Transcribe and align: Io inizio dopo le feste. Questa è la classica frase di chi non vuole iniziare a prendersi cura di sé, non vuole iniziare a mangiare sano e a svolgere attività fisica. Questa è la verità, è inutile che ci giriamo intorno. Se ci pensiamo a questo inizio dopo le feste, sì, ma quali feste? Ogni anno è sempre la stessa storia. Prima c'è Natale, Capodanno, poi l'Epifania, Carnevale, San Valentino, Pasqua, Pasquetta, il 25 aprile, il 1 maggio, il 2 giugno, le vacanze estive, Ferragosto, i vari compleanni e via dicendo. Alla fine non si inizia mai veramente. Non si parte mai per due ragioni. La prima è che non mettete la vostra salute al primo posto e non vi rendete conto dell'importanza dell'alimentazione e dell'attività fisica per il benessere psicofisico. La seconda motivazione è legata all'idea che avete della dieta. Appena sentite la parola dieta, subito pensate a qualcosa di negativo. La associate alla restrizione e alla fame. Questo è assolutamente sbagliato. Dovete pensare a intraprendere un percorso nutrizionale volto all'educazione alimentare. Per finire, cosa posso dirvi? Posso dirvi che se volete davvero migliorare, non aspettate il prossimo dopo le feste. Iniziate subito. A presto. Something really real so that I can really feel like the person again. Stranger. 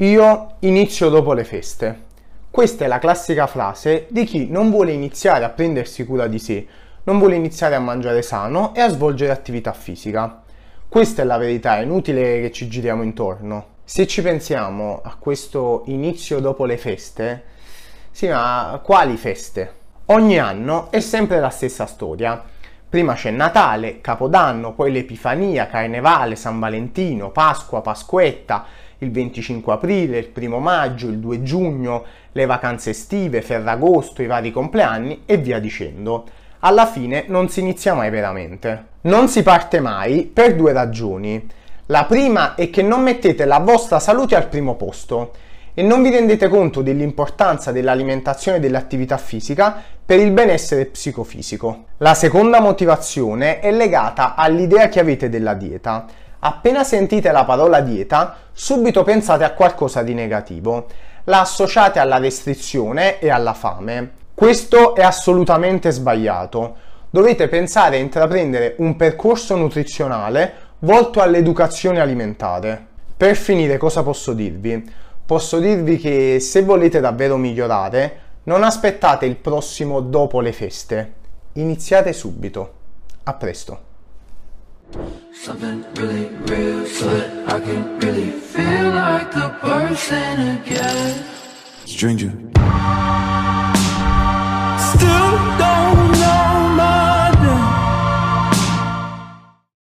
Io 0.00 0.54
inizio 0.60 1.08
dopo 1.08 1.32
le 1.32 1.42
feste. 1.42 2.04
Questa 2.52 2.84
è 2.84 2.86
la 2.86 3.00
classica 3.00 3.48
frase 3.48 4.06
di 4.10 4.22
chi 4.22 4.48
non 4.48 4.70
vuole 4.70 4.92
iniziare 4.92 5.44
a 5.44 5.48
prendersi 5.48 6.04
cura 6.04 6.28
di 6.28 6.38
sé, 6.38 6.64
non 7.02 7.18
vuole 7.18 7.34
iniziare 7.34 7.74
a 7.74 7.80
mangiare 7.80 8.22
sano 8.22 8.76
e 8.76 8.80
a 8.80 8.90
svolgere 8.90 9.32
attività 9.32 9.72
fisica. 9.72 10.44
Questa 10.88 11.22
è 11.22 11.24
la 11.24 11.36
verità, 11.36 11.78
è 11.78 11.82
inutile 11.82 12.40
che 12.40 12.52
ci 12.52 12.68
giriamo 12.68 13.02
intorno. 13.02 13.66
Se 13.82 14.06
ci 14.06 14.22
pensiamo 14.22 15.00
a 15.02 15.16
questo 15.18 15.82
inizio 15.86 16.38
dopo 16.38 16.64
le 16.64 16.76
feste, 16.76 17.42
sì, 18.12 18.28
ma 18.28 18.80
quali 18.80 19.16
feste? 19.16 19.72
Ogni 20.06 20.38
anno 20.38 20.92
è 20.92 21.00
sempre 21.00 21.40
la 21.40 21.50
stessa 21.50 21.86
storia. 21.86 22.40
Prima 22.88 23.14
c'è 23.14 23.32
Natale, 23.32 24.00
Capodanno, 24.00 24.74
poi 24.74 24.92
l'Epifania, 24.92 25.66
Carnevale, 25.66 26.36
San 26.36 26.60
Valentino, 26.60 27.30
Pasqua, 27.30 27.80
Pasquetta, 27.80 28.64
il 28.98 29.10
25 29.10 29.72
aprile, 29.72 30.18
il 30.18 30.30
1 30.34 30.58
maggio, 30.58 31.08
il 31.08 31.18
2 31.18 31.42
giugno, 31.42 32.04
le 32.32 32.46
vacanze 32.46 32.90
estive, 32.90 33.42
Ferragosto, 33.42 34.22
i 34.22 34.26
vari 34.26 34.50
compleanni 34.50 35.22
e 35.24 35.36
via 35.36 35.58
dicendo. 35.58 36.24
Alla 36.60 36.86
fine 36.86 37.24
non 37.28 37.48
si 37.48 37.60
inizia 37.60 37.94
mai 37.94 38.10
veramente. 38.10 38.86
Non 39.02 39.28
si 39.28 39.42
parte 39.42 39.80
mai 39.80 40.24
per 40.24 40.56
due 40.56 40.72
ragioni. 40.72 41.46
La 41.86 42.04
prima 42.04 42.54
è 42.54 42.68
che 42.70 42.82
non 42.82 43.02
mettete 43.02 43.44
la 43.44 43.58
vostra 43.58 43.98
salute 43.98 44.34
al 44.34 44.48
primo 44.48 44.74
posto 44.74 45.32
e 45.78 45.82
non 45.82 46.02
vi 46.02 46.10
rendete 46.10 46.48
conto 46.48 46.82
dell'importanza 46.82 47.70
dell'alimentazione 47.70 48.56
e 48.56 48.60
dell'attività 48.60 49.16
fisica 49.16 49.80
per 50.04 50.18
il 50.18 50.32
benessere 50.32 50.86
psicofisico. 50.86 51.84
La 51.98 52.14
seconda 52.14 52.58
motivazione 52.60 53.60
è 53.60 53.70
legata 53.70 54.34
all'idea 54.34 54.88
che 54.88 54.98
avete 54.98 55.28
della 55.28 55.54
dieta. 55.54 56.04
Appena 56.40 56.82
sentite 56.82 57.30
la 57.30 57.44
parola 57.44 57.78
dieta, 57.78 58.38
subito 58.50 59.04
pensate 59.04 59.44
a 59.44 59.52
qualcosa 59.52 60.02
di 60.02 60.14
negativo. 60.14 60.86
La 61.26 61.42
associate 61.42 62.00
alla 62.00 62.18
restrizione 62.18 63.20
e 63.20 63.30
alla 63.30 63.54
fame. 63.54 64.10
Questo 64.34 64.96
è 64.96 65.04
assolutamente 65.04 65.92
sbagliato. 65.92 66.74
Dovete 67.08 67.46
pensare 67.46 67.98
a 67.98 68.00
intraprendere 68.00 68.74
un 68.78 68.96
percorso 68.96 69.54
nutrizionale 69.54 70.54
volto 70.80 71.20
all'educazione 71.20 72.00
alimentare. 72.00 72.84
Per 73.16 73.36
finire, 73.36 73.76
cosa 73.76 74.02
posso 74.02 74.32
dirvi? 74.32 75.06
Posso 75.28 75.58
dirvi 75.58 75.98
che 75.98 76.40
se 76.40 76.62
volete 76.62 77.00
davvero 77.00 77.36
migliorare, 77.36 78.20
non 78.44 78.62
aspettate 78.62 79.26
il 79.26 79.36
prossimo 79.36 80.00
dopo 80.00 80.40
le 80.40 80.52
feste. 80.52 81.12
Iniziate 81.52 82.14
subito. 82.14 82.72
A 83.24 83.34
presto. 83.34 83.80
Something 85.30 85.84
really 85.96 86.30
real 86.46 86.86
so 86.86 87.04
that 87.10 87.28
I 87.46 87.60
can 87.60 87.98
really 88.00 88.30
feel 88.30 88.90
like 88.90 89.30
the 89.32 89.50
person 89.60 90.60
again. 90.62 91.22
Stranger. 91.84 92.32